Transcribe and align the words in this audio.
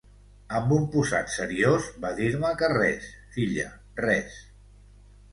Amb 0.59 0.71
un 0.75 0.85
posat 0.93 1.27
seriós 1.33 1.89
va 2.05 2.09
dir-me 2.19 2.49
que 2.61 2.69
res, 2.71 3.09
filla, 3.35 3.67
res. 4.05 4.41